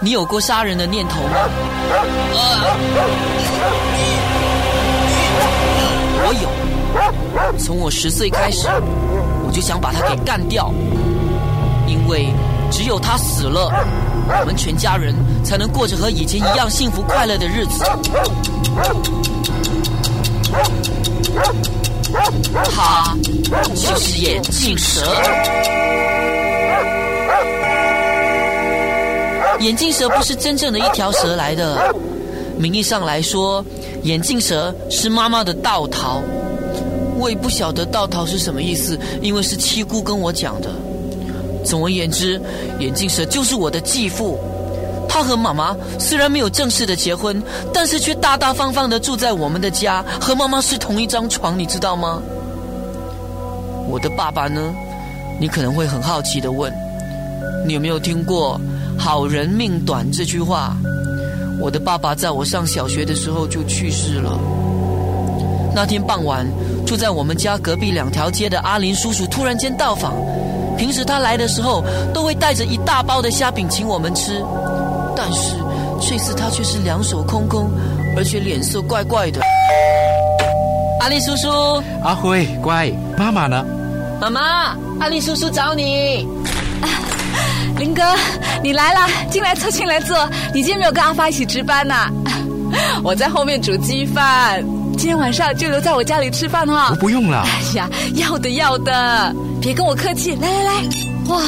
[0.00, 1.30] 你有过杀人的念头吗？
[6.24, 8.68] 我有，从我十岁开始，
[9.44, 10.72] 我就想把他给干掉，
[11.88, 12.32] 因为
[12.70, 13.72] 只有他死了，
[14.40, 15.12] 我们全家人
[15.44, 17.84] 才能过着和以前一样幸福快乐的日子。
[22.74, 23.16] 他
[23.74, 25.02] 就是眼镜蛇。
[29.60, 31.92] 眼镜蛇不是真正的一条蛇来的，
[32.56, 33.64] 名义上来说，
[34.04, 36.22] 眼镜蛇是妈妈的道桃。
[37.18, 40.70] 我也不晓得道桃是什么意思，因为是七姑跟我讲的。
[41.64, 42.40] 总而言之，
[42.78, 44.38] 眼镜蛇就是我的继父。
[45.08, 52.22] 他和妈妈虽然没有正式的结婚，但是却大大方方的住在我们的家，和妈妈是同一张床，你知道吗？
[53.88, 54.72] 我的爸爸呢？
[55.40, 56.72] 你可能会很好奇的问，
[57.66, 58.60] 你有没有听过？
[58.98, 60.76] 好人命短这句话，
[61.60, 64.38] 我的爸爸在我上小学的时候就去世了。
[65.74, 66.46] 那天傍晚，
[66.84, 70.12] 住在我们家隔壁两条街的阿林叔叔突然间到访。
[70.76, 71.82] 平时他来的时候
[72.12, 74.44] 都会带着一大包的虾饼请我们吃，
[75.16, 75.54] 但是
[76.00, 77.70] 这次他却是两手空空，
[78.16, 79.40] 而且脸色怪怪的。
[81.00, 81.48] 阿林叔叔，
[82.04, 83.64] 阿辉，乖，妈妈呢？
[84.20, 85.82] 妈妈，阿林叔叔找你。
[85.82, 86.28] 林
[87.98, 88.04] 哥，
[88.62, 90.16] 你来了，进来坐，进来坐。
[90.54, 92.08] 你今天没有跟阿发一起值班呐？
[93.02, 94.62] 我在后面煮鸡饭，
[94.96, 96.90] 今天晚上就留在我家里吃饭哈。
[96.90, 97.44] 我不用了。
[97.44, 100.36] 哎呀，要的要的，别跟我客气。
[100.36, 100.72] 来来来，
[101.26, 101.42] 哇，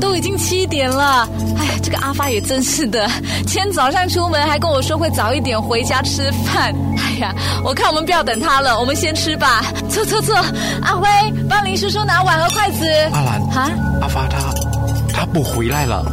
[0.00, 1.28] 都已经七点了。
[1.58, 3.10] 哎呀，这个阿发也真是的，
[3.44, 6.72] 今天早上出门还跟我说会早一点回家吃饭。
[6.98, 7.34] 哎呀，
[7.64, 9.64] 我看我们不要等他了，我们先吃吧。
[9.90, 10.36] 坐坐坐，
[10.82, 11.08] 阿辉，
[11.48, 12.86] 帮林叔叔拿碗和筷子。
[13.12, 14.38] 阿兰，啊，阿发他。
[15.26, 16.04] 他不回来了，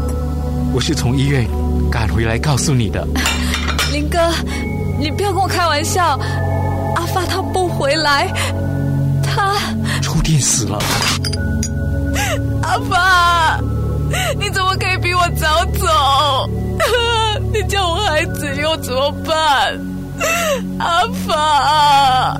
[0.74, 1.48] 我是从医院
[1.92, 3.08] 赶回来告诉你的。
[3.94, 4.18] 林哥，
[5.00, 6.20] 你不要跟我开玩笑，
[6.96, 8.28] 阿发他不回来，
[9.22, 9.54] 他
[10.02, 10.80] 触电死了。
[12.64, 13.60] 阿发，
[14.40, 16.50] 你怎么可以比我早走？
[17.54, 19.80] 你叫我孩子又怎么办？
[20.80, 22.36] 阿发，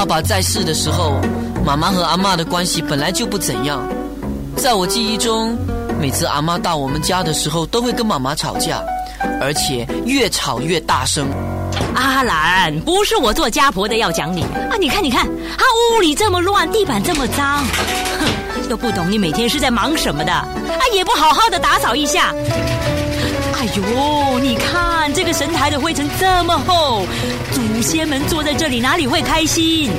[0.00, 1.20] 爸爸在世的时候，
[1.62, 3.86] 妈妈和阿妈的关系本来就不怎样。
[4.56, 5.54] 在我记忆中，
[6.00, 8.82] 每次阿妈到我们家的时候，都会跟妈妈吵架，
[9.42, 11.28] 而且越吵越大声。
[11.94, 14.40] 阿兰，不是我做家婆的要讲你
[14.70, 14.72] 啊！
[14.80, 15.62] 你看，你看，啊，
[15.92, 17.58] 屋里这么乱，地板这么脏，
[18.18, 18.26] 哼，
[18.70, 20.48] 都不懂你每天是在忙什么的啊！
[20.94, 22.32] 也不好好的打扫一下。
[23.52, 27.06] 哎呦，你看这个神台的灰尘这么厚，
[27.52, 29.90] 祖先们坐在这里哪里会开心？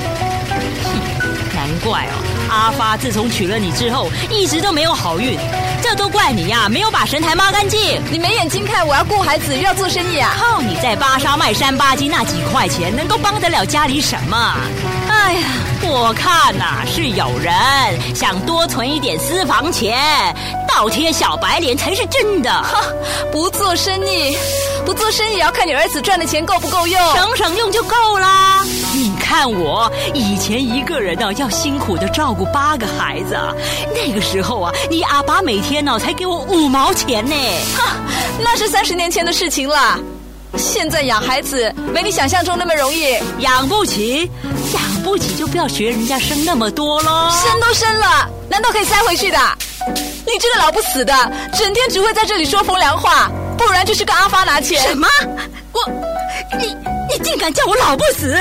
[1.54, 2.16] 难怪哦，
[2.50, 5.38] 阿发自从娶了你之后，一直都没有好运。
[5.82, 8.00] 这都怪你呀，没有把神台抹干净。
[8.12, 10.34] 你没眼睛看，我要顾孩子，又要做生意啊！
[10.38, 14.56] 靠你在巴沙卖山巴鸡那几块钱，能够帮得了家里什么？
[15.24, 15.48] 哎呀，
[15.84, 17.54] 我看呐，是有人
[18.16, 19.96] 想多存一点私房钱，
[20.68, 22.50] 倒贴小白脸才是真的。
[22.52, 22.82] 哈，
[23.32, 24.36] 不做生意，
[24.84, 28.64] 不做生意也要看你儿子赚的钱够不够用，省省用就够啦。
[28.94, 33.38] 你看我以前一个人呢，要辛苦的照顾八个孩子，
[33.94, 37.36] 那个时候啊，你阿爸每天呢才给我五毛钱呢。
[37.78, 37.96] 哈，
[38.42, 40.00] 那是三十年前的事情了。
[40.58, 44.30] 现在养孩子没你想象中那么容易，养不起，
[44.74, 47.30] 养不起就不要学人家生那么多喽。
[47.32, 49.38] 生都生了，难道可以塞回去的？
[49.88, 51.14] 你这个老不死的，
[51.58, 54.82] 整天只会在这里说风凉话，不然就是跟阿发拿钱。
[54.84, 55.08] 什么？
[55.72, 55.82] 我，
[56.60, 56.76] 你
[57.12, 58.34] 你竟敢叫我老不死？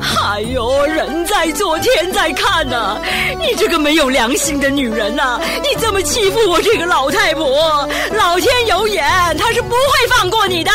[0.00, 2.98] 哎呦，人在做天在看呐！
[3.38, 5.38] 你这个没有良心的女人呐！
[5.62, 9.04] 你这么欺负我这个老太婆，老天有眼，
[9.38, 10.70] 他是不会放过你的。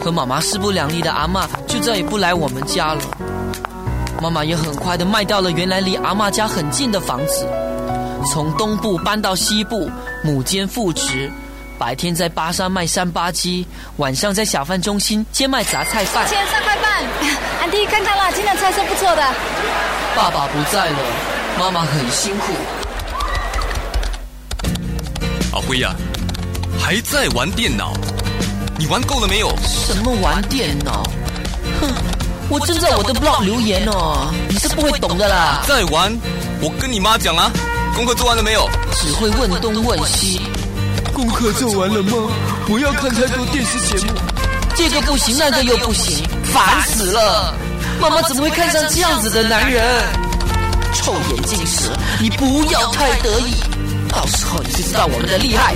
[0.00, 3.02] 和妈妈势不两立的阿妈就再也不来我们家了。
[4.22, 7.46] 妈妈也很快的卖掉了原来离阿妈家很近的房子，
[8.32, 9.90] 从东部搬到西部，
[10.24, 11.30] 母兼父职。
[11.78, 13.64] 白天在巴沙卖三八鸡，
[13.98, 16.26] 晚上在小贩中心兼卖杂菜饭。
[16.28, 17.04] 切三块半，
[17.62, 19.22] 安迪看看啦，今天的菜色不错的。
[20.16, 20.98] 爸爸不在了，
[21.58, 22.52] 妈妈很辛苦。
[25.52, 25.94] 阿辉呀，
[26.80, 27.92] 还在玩电脑？
[28.76, 29.48] 你玩够了没有？
[29.64, 31.04] 什么玩电脑？
[31.80, 31.88] 哼，
[32.48, 35.62] 我正在我的 blog 留言哦，你是不会懂的啦。
[35.66, 36.12] 在玩？
[36.60, 37.52] 我跟你妈讲啊，
[37.94, 38.68] 功课做完了没有？
[38.96, 40.40] 只会问东问西，
[41.18, 42.12] 功课做完了吗？
[42.64, 44.12] 不要看太多电视节目。
[44.76, 47.56] 这个不行，那个又不行，烦死了！
[48.00, 49.84] 妈妈怎么会看上这样子的男人？
[50.94, 53.54] 臭眼镜蛇，你不要太得意，
[54.08, 55.74] 到时候你就知道我们的厉害。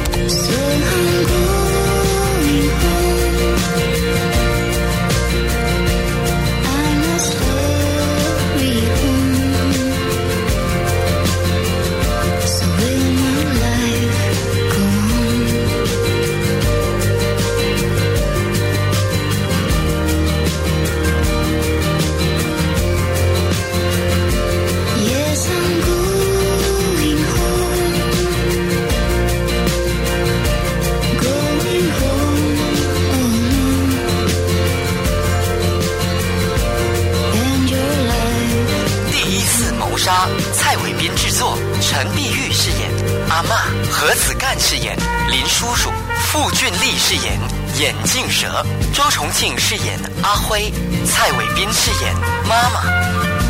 [40.04, 42.90] 莎，蔡伟斌制作，陈碧玉饰演
[43.30, 43.54] 阿嬷，
[43.88, 44.98] 何子干饰演
[45.30, 45.92] 林叔叔，
[46.24, 47.38] 傅俊丽饰演
[47.78, 50.72] 眼镜蛇，周重庆饰演阿辉，
[51.06, 52.12] 蔡伟斌饰演
[52.48, 53.41] 妈妈。